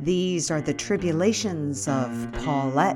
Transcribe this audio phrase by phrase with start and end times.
[0.00, 2.94] These are the tribulations of Paulette.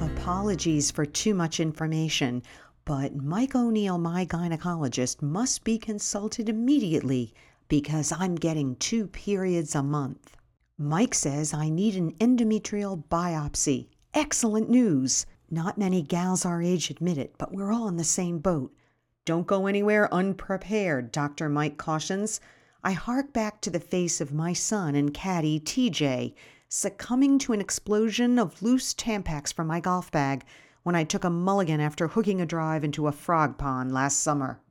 [0.00, 2.44] Apologies for too much information,
[2.84, 7.34] but Mike O'Neill, my gynecologist, must be consulted immediately
[7.66, 10.36] because I'm getting two periods a month.
[10.82, 13.88] Mike says I need an endometrial biopsy.
[14.14, 15.26] Excellent news.
[15.50, 18.74] Not many gals our age admit it, but we're all in the same boat.
[19.26, 21.50] Don't go anywhere unprepared, Dr.
[21.50, 22.40] Mike cautions.
[22.82, 26.32] I hark back to the face of my son and caddy, TJ,
[26.70, 30.46] succumbing to an explosion of loose Tampax from my golf bag
[30.82, 34.62] when I took a mulligan after hooking a drive into a frog pond last summer.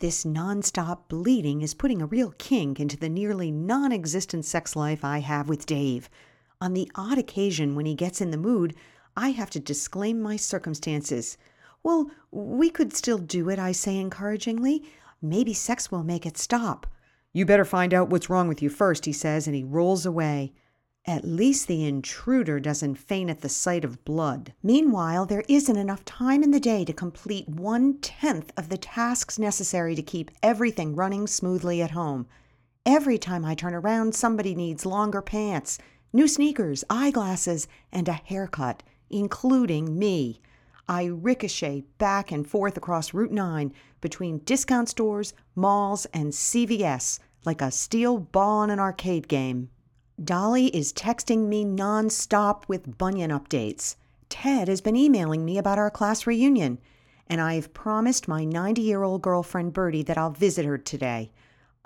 [0.00, 5.04] This nonstop bleeding is putting a real kink into the nearly non existent sex life
[5.04, 6.08] I have with Dave.
[6.58, 8.74] On the odd occasion when he gets in the mood,
[9.14, 11.36] I have to disclaim my circumstances.
[11.82, 14.84] Well, we could still do it, I say encouragingly.
[15.20, 16.86] Maybe sex will make it stop.
[17.34, 20.54] You better find out what's wrong with you first, he says, and he rolls away.
[21.06, 24.52] At least the intruder doesn't faint at the sight of blood.
[24.62, 29.38] Meanwhile, there isn't enough time in the day to complete one tenth of the tasks
[29.38, 32.26] necessary to keep everything running smoothly at home.
[32.84, 35.78] Every time I turn around, somebody needs longer pants,
[36.12, 40.42] new sneakers, eyeglasses, and a haircut, including me.
[40.86, 47.62] I ricochet back and forth across Route 9 between discount stores, malls, and CVS like
[47.62, 49.70] a steel ball in an arcade game.
[50.22, 53.96] Dolly is texting me nonstop with Bunyan updates.
[54.28, 56.78] Ted has been emailing me about our class reunion,
[57.26, 61.32] and I've promised my 90 year old girlfriend Bertie that I'll visit her today.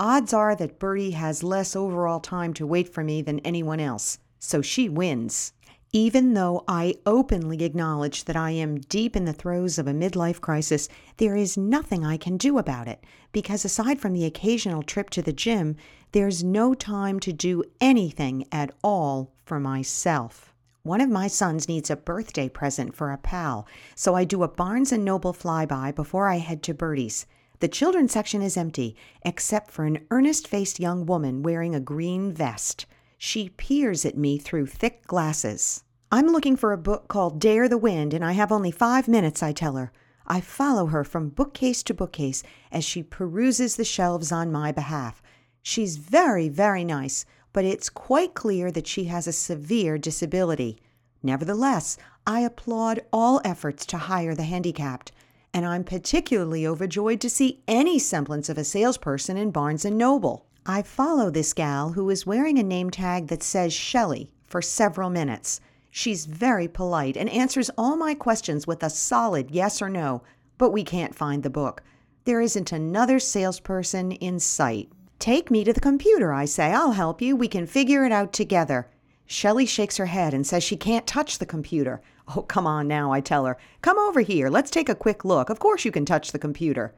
[0.00, 4.18] Odds are that Bertie has less overall time to wait for me than anyone else,
[4.40, 5.52] so she wins.
[5.97, 10.41] Even though I openly acknowledge that I am deep in the throes of a midlife
[10.41, 15.08] crisis, there is nothing I can do about it because aside from the occasional trip
[15.11, 15.77] to the gym,
[16.11, 20.52] there's no time to do anything at all for myself.
[20.83, 23.64] One of my sons needs a birthday present for a pal,
[23.95, 27.24] so I do a Barnes and Noble flyby before I head to Bertie's.
[27.61, 32.33] The children's section is empty, except for an earnest faced young woman wearing a green
[32.33, 32.86] vest.
[33.17, 35.83] She peers at me through thick glasses.
[36.14, 39.42] I'm looking for a book called Dare the Wind, and I have only five minutes,
[39.42, 39.91] I tell her.
[40.29, 45.20] I follow her from bookcase to bookcase as she peruses the shelves on my behalf.
[45.61, 50.79] She's very, very nice, but it's quite clear that she has a severe disability.
[51.20, 55.11] Nevertheless, I applaud all efforts to hire the handicapped,
[55.53, 60.47] and I'm particularly overjoyed to see any semblance of a salesperson in Barnes and Noble.
[60.64, 65.11] I follow this gal who is wearing a name tag that says Shelley for several
[65.11, 65.61] minutes.
[65.96, 70.24] She's very polite and answers all my questions with a solid yes or no,
[70.58, 71.84] but we can't find the book.
[72.24, 74.88] There isn't another salesperson in sight.
[75.20, 76.72] Take me to the computer, I say.
[76.72, 77.36] I'll help you.
[77.36, 78.88] We can figure it out together.
[79.27, 82.02] Shelley shakes her head and says she can't touch the computer.
[82.34, 83.56] Oh, come on now, I tell her.
[83.80, 84.48] Come over here.
[84.48, 85.48] Let's take a quick look.
[85.48, 86.92] Of course you can touch the computer.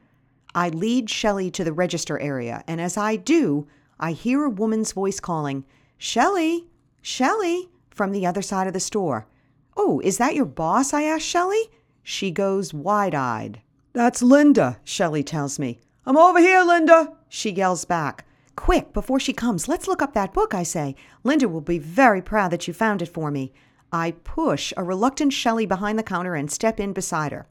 [0.55, 3.67] I lead Shelley to the register area, and as I do,
[3.99, 5.65] I hear a woman's voice calling,
[5.99, 6.65] Shelley,
[7.03, 9.27] Shelley, from the other side of the store.
[9.75, 10.93] Oh, is that your boss?
[10.93, 11.69] I ask Shelley.
[12.03, 13.61] She goes wide eyed.
[13.93, 15.79] That's Linda, Shelley tells me.
[16.05, 18.25] I'm over here, Linda, she yells back.
[18.55, 20.95] Quick, before she comes, let's look up that book, I say.
[21.23, 23.51] Linda will be very proud that you found it for me.
[23.91, 27.45] I push a reluctant Shelley behind the counter and step in beside her.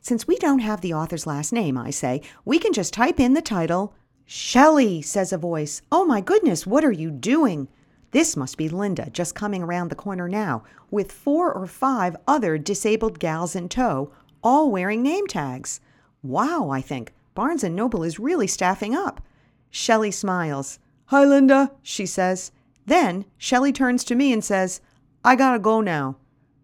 [0.00, 3.34] Since we don't have the author's last name, I say, we can just type in
[3.34, 3.94] the title.
[4.24, 5.82] Shelley, says a voice.
[5.90, 7.68] Oh my goodness, what are you doing?
[8.12, 12.58] This must be Linda just coming around the corner now, with four or five other
[12.58, 14.12] disabled gals in tow,
[14.42, 15.80] all wearing name tags.
[16.22, 17.12] Wow, I think.
[17.34, 19.22] Barnes and Noble is really staffing up.
[19.70, 20.78] Shelley smiles.
[21.06, 22.52] Hi, Linda, she says.
[22.84, 24.82] Then Shelley turns to me and says,
[25.24, 26.16] I gotta go now.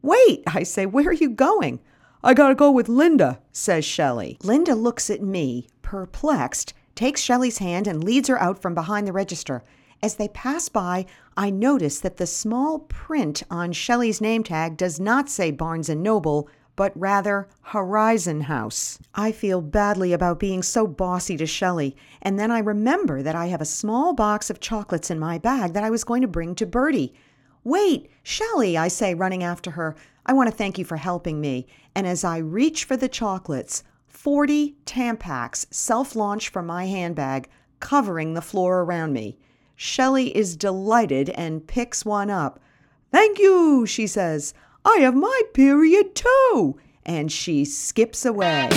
[0.02, 1.80] Wait, I say, where are you going?
[2.22, 4.36] I gotta go with Linda, says Shelley.
[4.42, 9.12] Linda looks at me, perplexed, takes Shelley's hand and leads her out from behind the
[9.12, 9.62] register.
[10.00, 11.06] As they pass by,
[11.36, 16.04] I notice that the small print on Shelley's name tag does not say Barnes and
[16.04, 19.00] Noble, but rather Horizon House.
[19.16, 23.46] I feel badly about being so bossy to Shelley, and then I remember that I
[23.46, 26.54] have a small box of chocolates in my bag that I was going to bring
[26.54, 27.12] to Bertie.
[27.64, 29.96] Wait, Shelley, I say, running after her.
[30.24, 31.66] I want to thank you for helping me.
[31.96, 37.48] And as I reach for the chocolates, 40 Tampax self launch from my handbag,
[37.80, 39.38] covering the floor around me.
[39.80, 42.58] Shelley is delighted and picks one up.
[43.12, 44.52] Thank you, she says.
[44.84, 46.80] I have my period too.
[47.06, 48.68] And she skips away.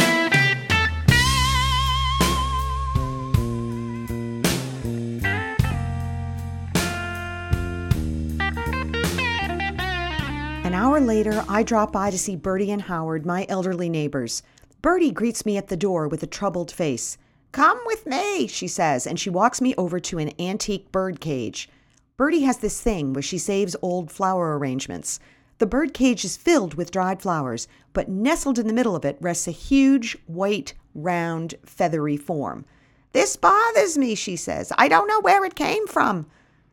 [10.64, 14.44] An hour later, I drop by to see Bertie and Howard, my elderly neighbors.
[14.84, 17.18] Bertie greets me at the door with a troubled face.
[17.52, 21.70] Come with me, she says, and she walks me over to an antique bird cage.
[22.16, 25.20] Bertie has this thing where she saves old flower arrangements.
[25.58, 29.18] The bird cage is filled with dried flowers, but nestled in the middle of it
[29.20, 32.66] rests a huge, white, round, feathery form.
[33.12, 34.72] This bothers me, she says.
[34.78, 36.28] I don't know where it came from.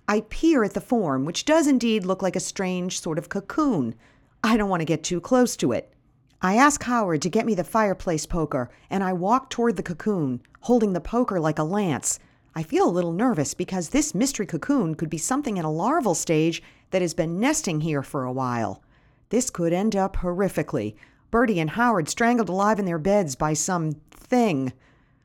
[0.06, 3.94] I peer at the form, which does indeed look like a strange sort of cocoon.
[4.44, 5.92] I don't want to get too close to it.
[6.40, 10.40] I ask Howard to get me the fireplace poker, and I walk toward the cocoon,
[10.60, 12.20] holding the poker like a lance.
[12.54, 16.14] I feel a little nervous because this mystery cocoon could be something in a larval
[16.14, 16.62] stage
[16.92, 18.84] that has been nesting here for a while.
[19.30, 20.94] This could end up horrifically.
[21.32, 24.72] Bertie and Howard strangled alive in their beds by some thing.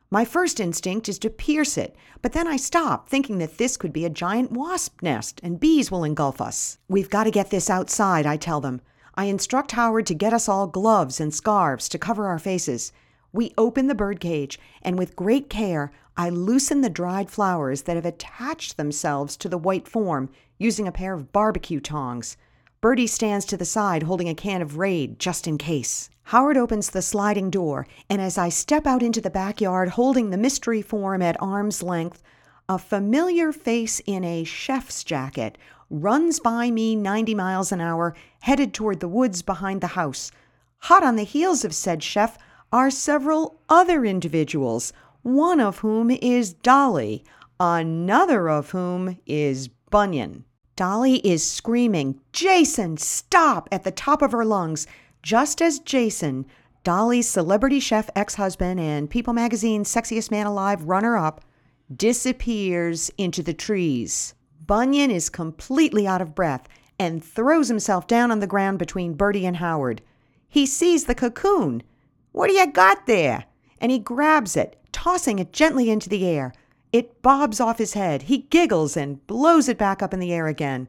[0.10, 3.94] My first instinct is to pierce it, but then I stop, thinking that this could
[3.94, 6.80] be a giant wasp nest and bees will engulf us.
[6.88, 8.82] We've got to get this outside, I tell them.
[9.16, 12.92] I instruct Howard to get us all gloves and scarves to cover our faces.
[13.32, 18.06] We open the birdcage, and with great care, I loosen the dried flowers that have
[18.06, 22.38] attached themselves to the white form using a pair of barbecue tongs.
[22.82, 26.10] Bertie stands to the side holding a can of Raid just in case.
[26.28, 30.38] Howard opens the sliding door, and as I step out into the backyard holding the
[30.38, 32.24] mystery form at arm's length,
[32.70, 35.58] a familiar face in a chef's jacket
[35.94, 40.32] runs by me 90 miles an hour, headed toward the woods behind the house.
[40.80, 42.38] Hot on the heels of said chef
[42.72, 44.92] are several other individuals,
[45.22, 47.24] one of whom is Dolly,
[47.60, 50.44] another of whom is Bunyan.
[50.76, 53.70] Dolly is screaming, Jason, stop!
[53.72, 54.88] at the top of her lungs,
[55.22, 56.48] just as Jason,
[56.84, 61.42] Dolly's celebrity chef ex husband and People Magazine's Sexiest Man Alive runner up,
[61.96, 64.34] disappears into the trees.
[64.66, 66.68] Bunyan is completely out of breath
[67.00, 70.02] and throws himself down on the ground between Bertie and Howard.
[70.48, 71.84] He sees the cocoon.
[72.32, 73.46] What do you got there?
[73.82, 76.54] And he grabs it, tossing it gently into the air.
[76.94, 78.24] It bobs off his head.
[78.24, 80.88] He giggles and blows it back up in the air again.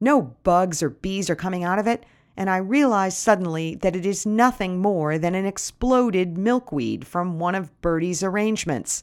[0.00, 2.04] No bugs or bees are coming out of it,
[2.36, 7.54] and I realize suddenly that it is nothing more than an exploded milkweed from one
[7.54, 9.02] of Bertie's arrangements.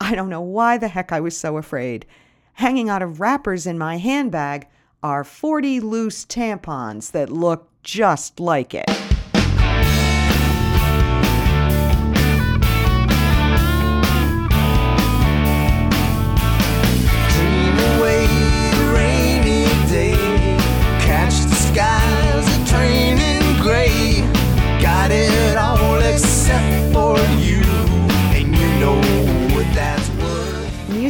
[0.00, 2.06] I don't know why the heck I was so afraid.
[2.54, 4.68] Hanging out of wrappers in my handbag
[5.02, 9.01] are 40 loose tampons that look just like it.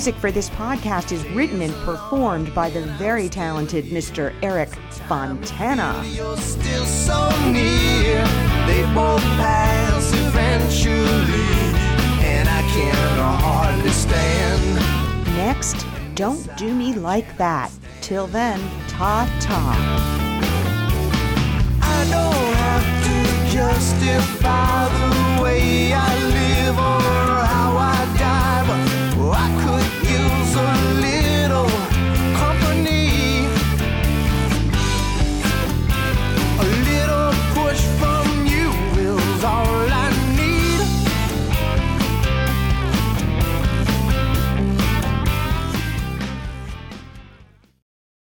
[0.03, 4.35] Music for this podcast is written and performed by the very talented Mr.
[4.43, 4.71] Eric
[5.07, 6.03] Fontana.
[6.07, 8.19] You're still so near.
[8.67, 10.97] They both pass eventually,
[12.27, 14.75] and I can hardly stand.
[15.37, 17.71] Next, Don't Do Me Like That.
[18.01, 18.59] Till then,
[18.89, 20.23] ta ta
[30.53, 31.12] gasoline